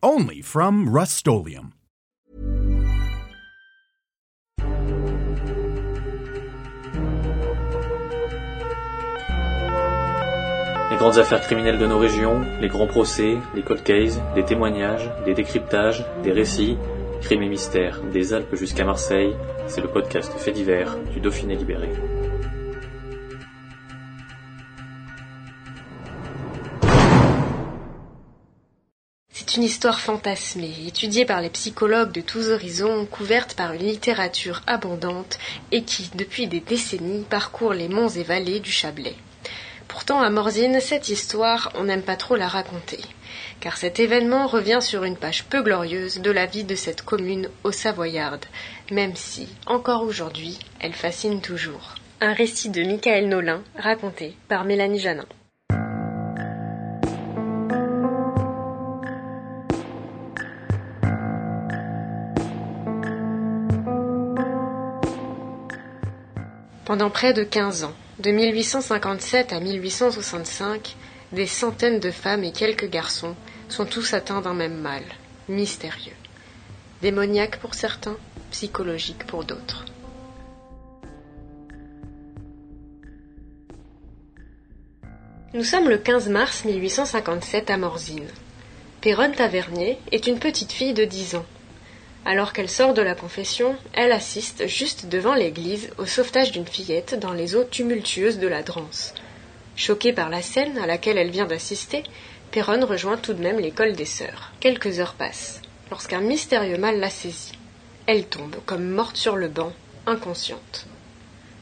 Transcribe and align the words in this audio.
Only 0.00 0.42
from 0.42 0.88
Rust 0.88 1.26
Les 1.26 1.32
grandes 10.96 11.18
affaires 11.18 11.40
criminelles 11.40 11.78
de 11.78 11.86
nos 11.88 11.98
régions, 11.98 12.42
les 12.60 12.68
grands 12.68 12.86
procès, 12.86 13.38
les 13.56 13.62
cold 13.62 13.82
cases, 13.82 14.20
des 14.36 14.44
témoignages, 14.44 15.10
des 15.24 15.34
décryptages, 15.34 16.04
des 16.22 16.30
récits, 16.30 16.78
crimes 17.20 17.42
et 17.42 17.48
mystères, 17.48 18.00
des 18.12 18.32
Alpes 18.32 18.54
jusqu'à 18.54 18.84
Marseille, 18.84 19.34
c'est 19.66 19.80
le 19.80 19.88
podcast 19.88 20.32
Fait 20.38 20.52
divers 20.52 20.96
du 21.12 21.18
Dauphiné 21.18 21.56
libéré. 21.56 21.88
C'est 29.48 29.56
une 29.56 29.62
histoire 29.62 29.98
fantasmée, 29.98 30.74
étudiée 30.86 31.24
par 31.24 31.40
les 31.40 31.48
psychologues 31.48 32.12
de 32.12 32.20
tous 32.20 32.50
horizons, 32.50 33.06
couverte 33.06 33.54
par 33.54 33.72
une 33.72 33.86
littérature 33.86 34.60
abondante 34.66 35.38
et 35.72 35.84
qui, 35.84 36.10
depuis 36.14 36.48
des 36.48 36.60
décennies, 36.60 37.24
parcourt 37.30 37.72
les 37.72 37.88
monts 37.88 38.10
et 38.10 38.24
vallées 38.24 38.60
du 38.60 38.70
Chablais. 38.70 39.16
Pourtant, 39.88 40.20
à 40.20 40.28
Morzine, 40.28 40.80
cette 40.82 41.08
histoire, 41.08 41.72
on 41.76 41.84
n'aime 41.84 42.02
pas 42.02 42.16
trop 42.16 42.36
la 42.36 42.46
raconter, 42.46 43.00
car 43.58 43.78
cet 43.78 44.00
événement 44.00 44.46
revient 44.46 44.80
sur 44.82 45.04
une 45.04 45.16
page 45.16 45.44
peu 45.44 45.62
glorieuse 45.62 46.20
de 46.20 46.30
la 46.30 46.44
vie 46.44 46.64
de 46.64 46.74
cette 46.74 47.00
commune 47.00 47.48
au 47.64 47.72
Savoyarde, 47.72 48.44
même 48.90 49.16
si, 49.16 49.48
encore 49.64 50.02
aujourd'hui, 50.02 50.58
elle 50.78 50.92
fascine 50.92 51.40
toujours. 51.40 51.94
Un 52.20 52.34
récit 52.34 52.68
de 52.68 52.82
Michael 52.82 53.30
Nolin, 53.30 53.62
raconté 53.78 54.36
par 54.46 54.64
Mélanie 54.64 55.00
Janin. 55.00 55.26
Pendant 66.88 67.10
près 67.10 67.34
de 67.34 67.44
quinze 67.44 67.84
ans, 67.84 67.92
de 68.18 68.30
1857 68.30 69.52
à 69.52 69.60
1865, 69.60 70.96
des 71.32 71.46
centaines 71.46 72.00
de 72.00 72.10
femmes 72.10 72.44
et 72.44 72.50
quelques 72.50 72.88
garçons 72.88 73.36
sont 73.68 73.84
tous 73.84 74.14
atteints 74.14 74.40
d'un 74.40 74.54
même 74.54 74.78
mal, 74.78 75.02
mystérieux. 75.50 76.16
Démoniaque 77.02 77.58
pour 77.58 77.74
certains, 77.74 78.16
psychologique 78.52 79.26
pour 79.26 79.44
d'autres. 79.44 79.84
Nous 85.52 85.64
sommes 85.64 85.90
le 85.90 85.98
15 85.98 86.30
mars 86.30 86.64
1857 86.64 87.68
à 87.68 87.76
Morzine. 87.76 88.30
Péronne 89.02 89.32
Tavernier 89.32 89.98
est 90.10 90.26
une 90.26 90.38
petite 90.38 90.72
fille 90.72 90.94
de 90.94 91.04
dix 91.04 91.34
ans. 91.34 91.44
Alors 92.30 92.52
qu'elle 92.52 92.68
sort 92.68 92.92
de 92.92 93.00
la 93.00 93.14
confession, 93.14 93.74
elle 93.94 94.12
assiste, 94.12 94.66
juste 94.66 95.06
devant 95.06 95.32
l'église, 95.32 95.88
au 95.96 96.04
sauvetage 96.04 96.52
d'une 96.52 96.66
fillette 96.66 97.18
dans 97.18 97.32
les 97.32 97.56
eaux 97.56 97.64
tumultueuses 97.64 98.38
de 98.38 98.46
la 98.46 98.62
Drance. 98.62 99.14
Choquée 99.76 100.12
par 100.12 100.28
la 100.28 100.42
scène 100.42 100.76
à 100.76 100.86
laquelle 100.86 101.16
elle 101.16 101.30
vient 101.30 101.46
d'assister, 101.46 102.02
Péronne 102.50 102.84
rejoint 102.84 103.16
tout 103.16 103.32
de 103.32 103.42
même 103.42 103.58
l'école 103.58 103.94
des 103.94 104.04
sœurs. 104.04 104.52
Quelques 104.60 105.00
heures 105.00 105.14
passent, 105.14 105.62
lorsqu'un 105.90 106.20
mystérieux 106.20 106.76
mal 106.76 107.00
la 107.00 107.08
saisit. 107.08 107.58
Elle 108.04 108.26
tombe, 108.26 108.56
comme 108.66 108.90
morte 108.90 109.16
sur 109.16 109.36
le 109.36 109.48
banc, 109.48 109.72
inconsciente. 110.04 110.84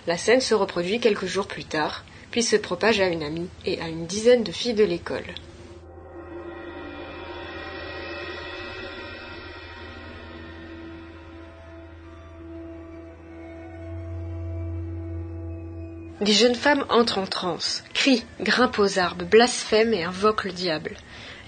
La 0.08 0.18
scène 0.18 0.40
se 0.40 0.54
reproduit 0.54 0.98
quelques 0.98 1.26
jours 1.26 1.46
plus 1.46 1.64
tard, 1.64 2.04
puis 2.32 2.42
se 2.42 2.56
propage 2.56 2.98
à 2.98 3.06
une 3.06 3.22
amie 3.22 3.50
et 3.66 3.80
à 3.80 3.86
une 3.86 4.06
dizaine 4.06 4.42
de 4.42 4.50
filles 4.50 4.74
de 4.74 4.82
l'école. 4.82 5.32
Les 16.18 16.32
jeunes 16.32 16.54
femmes 16.54 16.86
entrent 16.88 17.18
en 17.18 17.26
transe, 17.26 17.84
crient, 17.92 18.24
grimpent 18.40 18.78
aux 18.78 18.98
arbres, 18.98 19.26
blasphèment 19.26 19.92
et 19.92 20.04
invoquent 20.04 20.44
le 20.44 20.52
diable. 20.52 20.96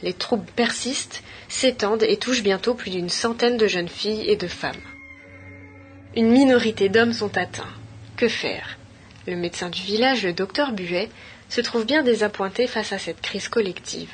Les 0.02 0.12
troubles 0.12 0.50
persistent, 0.54 1.22
s'étendent 1.48 2.02
et 2.02 2.18
touchent 2.18 2.42
bientôt 2.42 2.74
plus 2.74 2.90
d'une 2.90 3.08
centaine 3.08 3.56
de 3.56 3.66
jeunes 3.66 3.88
filles 3.88 4.28
et 4.28 4.36
de 4.36 4.46
femmes. 4.46 4.76
Une 6.16 6.30
minorité 6.30 6.90
d'hommes 6.90 7.14
sont 7.14 7.38
atteints. 7.38 7.72
Que 8.18 8.28
faire? 8.28 8.76
Le 9.26 9.36
médecin 9.36 9.70
du 9.70 9.80
village, 9.80 10.24
le 10.24 10.34
docteur 10.34 10.72
Buet, 10.72 11.08
se 11.48 11.62
trouve 11.62 11.86
bien 11.86 12.02
désappointé 12.02 12.66
face 12.66 12.92
à 12.92 12.98
cette 12.98 13.22
crise 13.22 13.48
collective. 13.48 14.10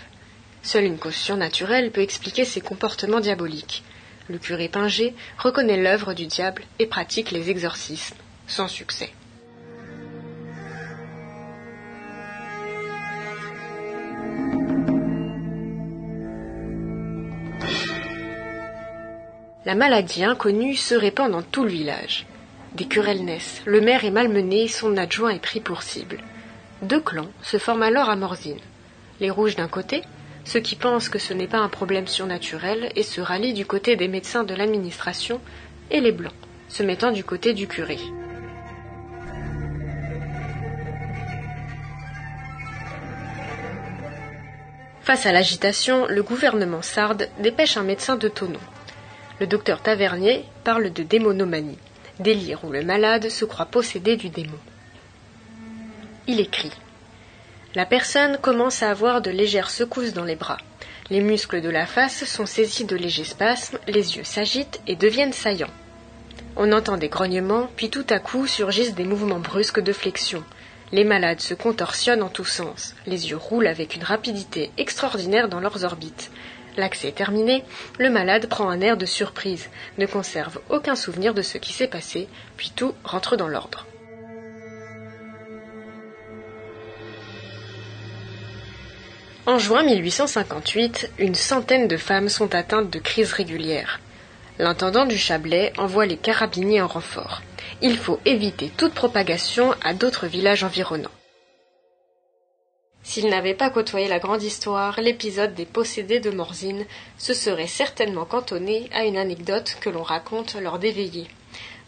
Seule 0.62 0.84
une 0.84 0.98
cause 0.98 1.16
surnaturelle 1.16 1.90
peut 1.90 2.00
expliquer 2.00 2.44
ces 2.44 2.60
comportements 2.60 3.20
diaboliques. 3.20 3.82
Le 4.28 4.38
curé 4.38 4.68
Pinger 4.68 5.14
reconnaît 5.36 5.82
l'œuvre 5.82 6.14
du 6.14 6.26
diable 6.26 6.62
et 6.78 6.86
pratique 6.86 7.32
les 7.32 7.50
exorcismes, 7.50 8.16
sans 8.46 8.68
succès. 8.68 9.10
La 19.66 19.74
maladie 19.74 20.24
inconnue 20.24 20.76
se 20.76 20.94
répand 20.94 21.30
dans 21.30 21.40
tout 21.40 21.64
le 21.64 21.70
village. 21.70 22.26
Des 22.74 22.84
querelles 22.84 23.24
naissent, 23.24 23.62
le 23.64 23.80
maire 23.80 24.04
est 24.04 24.10
malmené, 24.10 24.68
son 24.68 24.94
adjoint 24.98 25.30
est 25.30 25.38
pris 25.38 25.60
pour 25.60 25.82
cible. 25.82 26.18
Deux 26.82 27.00
clans 27.00 27.30
se 27.40 27.56
forment 27.56 27.84
alors 27.84 28.10
à 28.10 28.16
Morzine. 28.16 28.60
Les 29.20 29.30
rouges 29.30 29.56
d'un 29.56 29.68
côté, 29.68 30.02
ceux 30.44 30.60
qui 30.60 30.76
pensent 30.76 31.08
que 31.08 31.18
ce 31.18 31.32
n'est 31.32 31.46
pas 31.46 31.60
un 31.60 31.70
problème 31.70 32.06
surnaturel 32.06 32.92
et 32.94 33.02
se 33.02 33.22
rallient 33.22 33.54
du 33.54 33.64
côté 33.64 33.96
des 33.96 34.06
médecins 34.06 34.44
de 34.44 34.54
l'administration, 34.54 35.40
et 35.90 36.02
les 36.02 36.12
blancs, 36.12 36.34
se 36.68 36.82
mettant 36.82 37.10
du 37.10 37.24
côté 37.24 37.54
du 37.54 37.66
curé. 37.66 37.98
Face 45.00 45.24
à 45.24 45.32
l'agitation, 45.32 46.06
le 46.06 46.22
gouvernement 46.22 46.82
sarde 46.82 47.30
dépêche 47.38 47.78
un 47.78 47.82
médecin 47.82 48.16
de 48.16 48.28
Tonon. 48.28 48.60
Le 49.44 49.48
docteur 49.50 49.82
Tavernier 49.82 50.42
parle 50.64 50.90
de 50.90 51.02
démonomanie, 51.02 51.76
délire 52.18 52.64
où 52.64 52.72
le 52.72 52.82
malade 52.82 53.28
se 53.28 53.44
croit 53.44 53.66
possédé 53.66 54.16
du 54.16 54.30
démon. 54.30 54.56
Il 56.26 56.40
écrit 56.40 56.70
La 57.74 57.84
personne 57.84 58.38
commence 58.38 58.82
à 58.82 58.88
avoir 58.88 59.20
de 59.20 59.30
légères 59.30 59.68
secousses 59.68 60.14
dans 60.14 60.24
les 60.24 60.34
bras. 60.34 60.56
Les 61.10 61.20
muscles 61.20 61.60
de 61.60 61.68
la 61.68 61.84
face 61.84 62.24
sont 62.24 62.46
saisis 62.46 62.86
de 62.86 62.96
légers 62.96 63.24
spasmes, 63.24 63.78
les 63.86 64.16
yeux 64.16 64.24
s'agitent 64.24 64.80
et 64.86 64.96
deviennent 64.96 65.34
saillants. 65.34 65.76
On 66.56 66.72
entend 66.72 66.96
des 66.96 67.10
grognements, 67.10 67.68
puis 67.76 67.90
tout 67.90 68.06
à 68.08 68.20
coup 68.20 68.46
surgissent 68.46 68.94
des 68.94 69.04
mouvements 69.04 69.40
brusques 69.40 69.80
de 69.80 69.92
flexion. 69.92 70.42
Les 70.90 71.04
malades 71.04 71.40
se 71.40 71.52
contorsionnent 71.52 72.22
en 72.22 72.30
tous 72.30 72.46
sens, 72.46 72.94
les 73.06 73.28
yeux 73.28 73.36
roulent 73.36 73.66
avec 73.66 73.94
une 73.94 74.04
rapidité 74.04 74.70
extraordinaire 74.78 75.50
dans 75.50 75.60
leurs 75.60 75.84
orbites. 75.84 76.30
L'accès 76.76 77.12
terminé, 77.12 77.64
le 77.98 78.10
malade 78.10 78.48
prend 78.48 78.68
un 78.68 78.80
air 78.80 78.96
de 78.96 79.06
surprise, 79.06 79.68
ne 79.98 80.06
conserve 80.06 80.60
aucun 80.70 80.96
souvenir 80.96 81.34
de 81.34 81.42
ce 81.42 81.58
qui 81.58 81.72
s'est 81.72 81.86
passé, 81.86 82.28
puis 82.56 82.72
tout 82.74 82.94
rentre 83.04 83.36
dans 83.36 83.48
l'ordre. 83.48 83.86
En 89.46 89.58
juin 89.58 89.82
1858, 89.82 91.10
une 91.18 91.34
centaine 91.34 91.86
de 91.86 91.98
femmes 91.98 92.30
sont 92.30 92.54
atteintes 92.54 92.88
de 92.88 92.98
crises 92.98 93.34
régulières. 93.34 94.00
L'intendant 94.58 95.04
du 95.04 95.18
Chablais 95.18 95.72
envoie 95.76 96.06
les 96.06 96.16
carabiniers 96.16 96.80
en 96.80 96.86
renfort. 96.86 97.42
Il 97.82 97.98
faut 97.98 98.20
éviter 98.24 98.72
toute 98.76 98.94
propagation 98.94 99.74
à 99.84 99.92
d'autres 99.92 100.26
villages 100.26 100.64
environnants. 100.64 101.10
S'il 103.06 103.28
n'avait 103.28 103.54
pas 103.54 103.68
côtoyé 103.68 104.08
la 104.08 104.18
grande 104.18 104.42
histoire, 104.42 104.98
l'épisode 104.98 105.54
des 105.54 105.66
possédés 105.66 106.20
de 106.20 106.30
Morzine 106.30 106.86
se 107.18 107.34
serait 107.34 107.66
certainement 107.66 108.24
cantonné 108.24 108.88
à 108.94 109.04
une 109.04 109.18
anecdote 109.18 109.76
que 109.82 109.90
l'on 109.90 110.02
raconte 110.02 110.54
lors 110.54 110.78
des 110.78 110.90
veillées. 110.90 111.28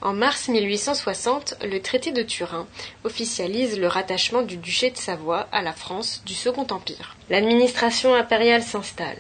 En 0.03 0.13
mars 0.13 0.49
1860, 0.49 1.55
le 1.65 1.81
traité 1.81 2.13
de 2.13 2.23
Turin 2.23 2.69
officialise 3.03 3.79
le 3.79 3.87
rattachement 3.87 4.43
du 4.43 4.59
duché 4.59 4.91
de 4.91 4.99
Savoie 4.99 5.49
à 5.53 5.63
la 5.63 5.73
France 5.73 6.23
du 6.27 6.35
Second 6.35 6.67
Empire. 6.71 7.17
L'administration 7.31 8.15
impériale 8.15 8.63
s'installe. 8.63 9.17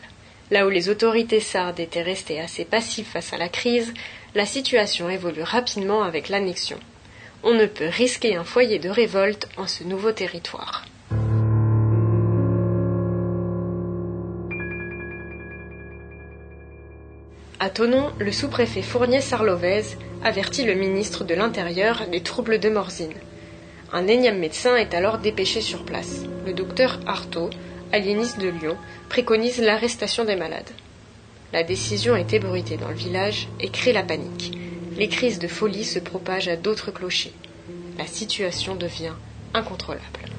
Là 0.50 0.66
où 0.66 0.70
les 0.70 0.90
autorités 0.90 1.40
sardes 1.40 1.81
étaient 1.81 2.02
restées 2.02 2.40
assez 2.40 2.66
passives 2.66 3.06
face 3.06 3.32
à 3.32 3.38
la 3.38 3.49
crise, 3.49 3.94
la 4.34 4.44
situation 4.44 5.08
évolue 5.08 5.42
rapidement 5.42 6.02
avec 6.02 6.28
l'annexion. 6.28 6.78
On 7.42 7.54
ne 7.54 7.66
peut 7.66 7.88
risquer 7.88 8.37
un 8.37 8.44
foyer 8.44 8.78
de 8.78 8.90
révolte 8.90 9.49
en 9.56 9.66
ce 9.66 9.82
nouveau 9.82 10.12
territoire. 10.12 10.84
À 17.58 17.70
Tonon, 17.70 18.12
le 18.18 18.32
sous-préfet 18.32 18.82
Fournier 18.82 19.22
Sarlovez 19.22 19.96
avertit 20.22 20.66
le 20.66 20.74
ministre 20.74 21.24
de 21.24 21.34
l'Intérieur 21.34 22.06
des 22.12 22.20
troubles 22.20 22.58
de 22.58 22.68
Morzine. 22.68 23.14
Un 23.94 24.06
énième 24.08 24.38
médecin 24.38 24.76
est 24.76 24.92
alors 24.92 25.16
dépêché 25.16 25.62
sur 25.62 25.86
place. 25.86 26.24
Le 26.44 26.52
docteur 26.52 27.00
Artaud, 27.06 27.48
aliéniste 27.92 28.38
de 28.40 28.48
Lyon, 28.48 28.76
préconise 29.08 29.62
l'arrestation 29.62 30.26
des 30.26 30.36
malades. 30.36 30.68
La 31.54 31.62
décision 31.62 32.14
est 32.14 32.34
ébruitée 32.34 32.76
dans 32.76 32.90
le 32.90 32.94
village 32.94 33.48
et 33.58 33.70
crée 33.70 33.94
la 33.94 34.02
panique. 34.02 34.52
Les 34.98 35.08
crises 35.08 35.38
de 35.38 35.48
folie 35.48 35.84
se 35.84 35.98
propagent 35.98 36.48
à 36.48 36.56
d'autres 36.56 36.90
clochers. 36.90 37.32
La 37.96 38.06
situation 38.06 38.74
devient 38.74 39.14
incontrôlable. 39.54 40.35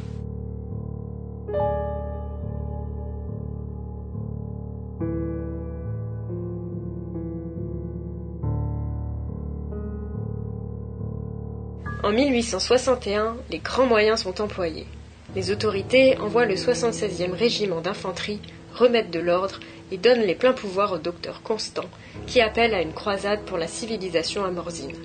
En 12.08 12.14
1861, 12.14 13.36
les 13.50 13.58
grands 13.58 13.86
moyens 13.86 14.22
sont 14.22 14.40
employés. 14.40 14.88
Les 15.36 15.52
autorités 15.52 16.18
envoient 16.20 16.46
le 16.46 16.56
76e 16.56 17.34
régiment 17.34 17.82
d'infanterie 17.82 18.40
remettre 18.74 19.12
de 19.12 19.20
l'ordre 19.20 19.60
et 19.92 19.98
donnent 19.98 20.22
les 20.22 20.34
pleins 20.34 20.54
pouvoirs 20.54 20.94
au 20.94 21.00
docteur 21.00 21.42
Constant, 21.42 21.90
qui 22.26 22.40
appelle 22.40 22.74
à 22.74 22.82
une 22.82 22.94
croisade 22.94 23.42
pour 23.42 23.58
la 23.58 23.68
civilisation 23.68 24.46
à 24.46 24.52
Morzine. 24.52 24.96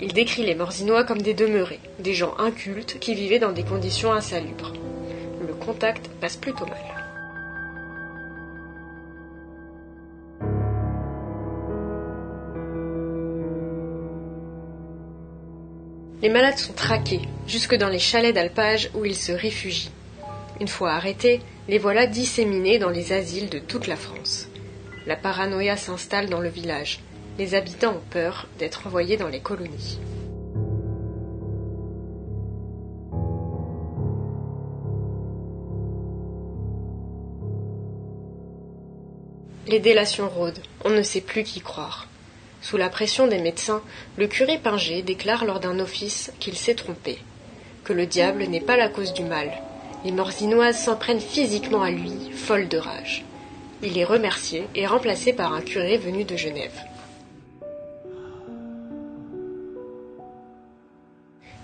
Il 0.00 0.12
décrit 0.12 0.46
les 0.46 0.54
Morzinois 0.54 1.02
comme 1.02 1.20
des 1.20 1.34
demeurés, 1.34 1.80
des 1.98 2.14
gens 2.14 2.36
incultes 2.38 2.96
qui 3.00 3.16
vivaient 3.16 3.40
dans 3.40 3.50
des 3.50 3.64
conditions 3.64 4.12
insalubres. 4.12 4.72
Le 5.44 5.54
contact 5.54 6.10
passe 6.20 6.36
plutôt 6.36 6.66
mal. 6.66 7.01
Les 16.22 16.28
malades 16.28 16.58
sont 16.58 16.72
traqués, 16.72 17.22
jusque 17.48 17.74
dans 17.74 17.88
les 17.88 17.98
chalets 17.98 18.32
d'alpage 18.32 18.90
où 18.94 19.04
ils 19.04 19.16
se 19.16 19.32
réfugient. 19.32 19.90
Une 20.60 20.68
fois 20.68 20.92
arrêtés, 20.92 21.40
les 21.66 21.78
voilà 21.78 22.06
disséminés 22.06 22.78
dans 22.78 22.90
les 22.90 23.12
asiles 23.12 23.50
de 23.50 23.58
toute 23.58 23.88
la 23.88 23.96
France. 23.96 24.48
La 25.04 25.16
paranoïa 25.16 25.76
s'installe 25.76 26.30
dans 26.30 26.38
le 26.38 26.48
village. 26.48 27.00
Les 27.40 27.56
habitants 27.56 27.94
ont 27.96 28.10
peur 28.10 28.46
d'être 28.60 28.86
envoyés 28.86 29.16
dans 29.16 29.26
les 29.26 29.40
colonies. 29.40 29.98
Les 39.66 39.80
délations 39.80 40.28
rôdent, 40.28 40.62
on 40.84 40.90
ne 40.90 41.02
sait 41.02 41.20
plus 41.20 41.42
qui 41.42 41.60
croire. 41.60 42.06
Sous 42.62 42.76
la 42.76 42.88
pression 42.88 43.26
des 43.26 43.40
médecins, 43.40 43.82
le 44.16 44.28
curé 44.28 44.56
Pinger 44.56 45.02
déclare 45.02 45.44
lors 45.44 45.58
d'un 45.58 45.80
office 45.80 46.32
qu'il 46.38 46.56
s'est 46.56 46.76
trompé, 46.76 47.18
que 47.82 47.92
le 47.92 48.06
diable 48.06 48.44
n'est 48.44 48.60
pas 48.60 48.76
la 48.76 48.88
cause 48.88 49.12
du 49.12 49.24
mal. 49.24 49.50
Les 50.04 50.12
morzinoises 50.12 50.78
s'en 50.78 50.96
prennent 50.96 51.20
physiquement 51.20 51.82
à 51.82 51.90
lui, 51.90 52.30
folles 52.32 52.68
de 52.68 52.78
rage. 52.78 53.24
Il 53.82 53.98
est 53.98 54.04
remercié 54.04 54.68
et 54.76 54.86
remplacé 54.86 55.32
par 55.32 55.52
un 55.52 55.60
curé 55.60 55.98
venu 55.98 56.22
de 56.22 56.36
Genève. 56.36 56.78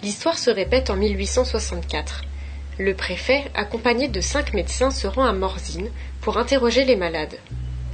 L'histoire 0.03 0.39
se 0.39 0.51
répète 0.51 0.91
en 0.91 0.97
1864. 0.97 2.23
Le 2.79 2.94
préfet, 2.94 3.44
accompagné 3.55 4.09
de 4.09 4.21
cinq 4.21 4.53
médecins, 4.53 4.91
se 4.91 5.06
rend 5.06 5.25
à 5.25 5.33
Morzine 5.33 5.91
pour 6.23 6.39
interroger 6.39 6.85
les 6.85 6.97
malades. 6.97 7.39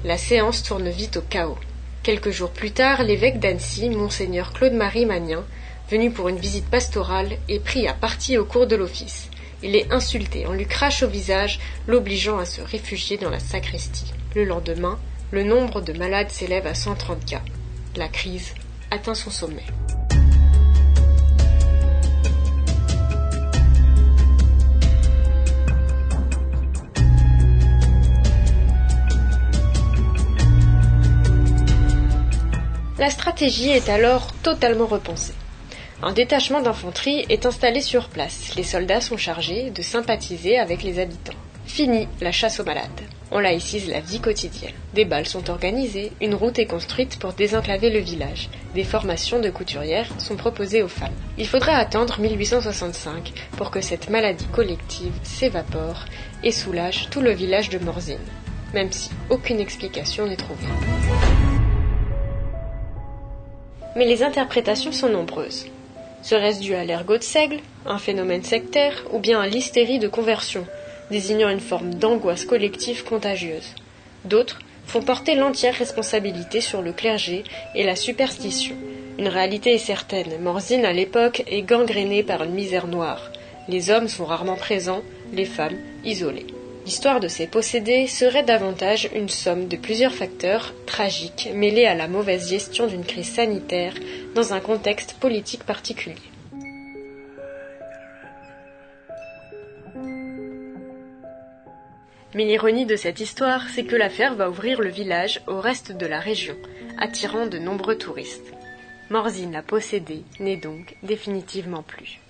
La 0.05 0.17
séance 0.17 0.63
tourne 0.63 0.89
vite 0.89 1.19
au 1.19 1.23
chaos. 1.23 1.59
Quelques 2.05 2.33
jours 2.33 2.51
plus 2.51 2.71
tard, 2.71 3.03
l'évêque 3.03 3.41
d'Annecy, 3.41 3.89
monseigneur 3.89 4.53
Claude-Marie 4.53 5.07
Magnin, 5.07 5.43
venu 5.91 6.11
pour 6.11 6.29
une 6.29 6.37
visite 6.37 6.67
pastorale, 6.67 7.39
est 7.49 7.61
pris 7.61 7.89
à 7.89 7.95
partie 7.95 8.37
au 8.37 8.45
cours 8.45 8.67
de 8.67 8.77
l'office. 8.77 9.31
Il 9.63 9.75
est 9.75 9.91
insulté, 9.91 10.45
on 10.47 10.53
lui 10.53 10.67
crache 10.67 11.03
au 11.03 11.09
visage, 11.09 11.61
l'obligeant 11.87 12.39
à 12.39 12.45
se 12.45 12.61
réfugier 12.61 13.17
dans 13.17 13.31
la 13.31 13.41
sacristie. 13.41 14.13
Le 14.35 14.45
lendemain, 14.45 14.99
le 15.31 15.45
nombre 15.45 15.81
de 15.81 15.95
malades 15.95 16.29
s'élève 16.29 16.67
à 16.67 16.75
130 16.75 17.25
cas. 17.25 17.43
La 17.97 18.09
crise 18.09 18.53
atteint 18.91 19.15
son 19.15 19.31
sommet. 19.31 19.65
La 32.97 33.11
stratégie 33.11 33.71
est 33.71 33.89
alors 33.89 34.33
totalement 34.45 34.87
repensée. 34.87 35.35
Un 36.01 36.13
détachement 36.13 36.61
d'infanterie 36.61 37.27
est 37.29 37.45
installé 37.45 37.81
sur 37.81 38.09
place. 38.09 38.55
Les 38.57 38.63
soldats 38.63 39.01
sont 39.01 39.17
chargés 39.17 39.71
de 39.71 39.83
sympathiser 39.83 40.59
avec 40.59 40.85
les 40.85 41.01
habitants. 41.01 41.35
Fini 41.67 42.07
la 42.21 42.31
chasse 42.31 42.61
aux 42.61 42.65
malades. 42.65 42.89
On 43.33 43.41
laïcise 43.41 43.89
la 43.89 43.99
vie 43.99 44.21
quotidienne. 44.21 44.75
Des 44.95 45.05
balles 45.05 45.27
sont 45.27 45.51
organisées, 45.51 46.13
une 46.21 46.37
route 46.37 46.61
est 46.61 46.67
construite 46.67 47.19
pour 47.19 47.33
désenclaver 47.33 47.91
le 47.91 47.99
village. 47.99 48.49
Des 48.77 48.85
formations 48.85 49.41
de 49.41 49.51
couturières 49.51 50.09
sont 50.21 50.37
proposées 50.37 50.85
aux 50.85 50.89
femmes. 50.89 51.19
Il 51.37 51.49
faudra 51.49 51.73
attendre 51.73 52.21
1865 52.21 53.33
pour 53.57 53.73
que 53.73 53.81
cette 53.81 54.09
maladie 54.09 54.47
collective 54.53 55.15
s'évapore 55.25 56.05
et 56.45 56.53
soulage 56.53 57.09
tout 57.11 57.23
le 57.23 57.33
village 57.33 57.71
de 57.71 57.79
Morzine, 57.81 58.19
même 58.73 58.93
si 58.93 59.11
aucune 59.31 59.59
explication 59.59 60.29
n'est 60.29 60.37
trouvée 60.37 60.69
mais 63.97 64.07
les 64.07 64.23
interprétations 64.23 64.93
sont 64.93 65.09
nombreuses. 65.09 65.67
Serait-ce 66.23 66.61
dû 66.61 66.75
à 66.75 66.85
l'ergot 66.85 67.19
de 67.19 67.23
seigle, 67.23 67.59
un 67.87 67.99
phénomène 67.99 68.43
sectaire, 68.43 69.05
ou 69.13 69.19
bien 69.19 69.41
à 69.41 69.47
l'hystérie 69.47 69.99
de 69.99 70.09
conversion, 70.09 70.67
désignant 71.11 71.51
une 71.51 71.61
forme 71.61 71.95
d'angoisse 71.95 72.47
collective 72.47 73.05
contagieuse? 73.05 73.75
D'autres 74.25 74.61
font 74.87 75.03
porter 75.03 75.35
l'entière 75.35 75.75
responsabilité 75.75 76.61
sur 76.61 76.81
le 76.81 76.93
clergé 76.93 77.45
et 77.75 77.85
la 77.85 77.97
superstition. 77.97 78.75
Une 79.19 79.29
réalité 79.29 79.75
est 79.75 79.79
certaine, 79.79 80.41
Morzine 80.41 80.85
à 80.85 80.93
l'époque 80.93 81.43
est 81.47 81.63
gangrénée 81.63 82.23
par 82.23 82.43
une 82.43 82.55
misère 82.55 82.87
noire. 82.87 83.31
Les 83.69 83.91
hommes 83.91 84.09
sont 84.09 84.25
rarement 84.25 84.57
présents, 84.57 85.03
les 85.33 85.45
femmes 85.45 85.77
isolées. 86.05 86.54
L'histoire 86.85 87.19
de 87.19 87.29
ces 87.29 87.47
possédés 87.47 88.07
serait 88.07 88.43
davantage 88.43 89.09
une 89.15 89.31
somme 89.31 89.69
de 89.69 89.77
plusieurs 89.77 90.13
facteurs 90.13 90.75
tragiques 90.85 91.49
mêlés 91.55 91.87
à 91.87 91.95
la 91.95 92.09
mauvaise 92.09 92.51
gestion 92.51 92.87
d'une 92.87 93.07
crise 93.07 93.33
sanitaire 93.33 93.95
dans 94.35 94.53
un 94.53 94.61
contexte 94.61 95.15
politique 95.15 95.65
particulier. 95.65 96.17
Mais 102.35 102.45
l'ironie 102.45 102.85
de 102.85 102.97
cette 102.97 103.21
histoire, 103.21 103.69
c'est 103.71 103.85
que 103.85 103.97
l'affaire 103.97 104.35
va 104.35 104.51
ouvrir 104.51 104.81
le 104.81 104.91
village 104.91 105.41
au 105.47 105.61
reste 105.61 105.93
de 105.93 106.05
la 106.05 106.19
région, 106.19 106.57
attirant 106.99 107.47
de 107.47 107.59
nombreux 107.59 107.97
touristes. 107.97 108.53
Morzine 109.09 109.53
la 109.53 109.63
possédée 109.63 110.25
n'est 110.41 110.57
donc 110.57 110.97
définitivement 111.03 111.83
plus. 111.83 112.21